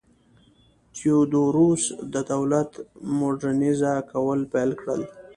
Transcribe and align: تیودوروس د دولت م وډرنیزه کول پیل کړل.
تیودوروس 0.95 1.83
د 2.13 2.15
دولت 2.31 2.71
م 3.15 3.17
وډرنیزه 3.27 3.93
کول 4.11 4.39
پیل 4.53 4.71
کړل. 4.79 5.01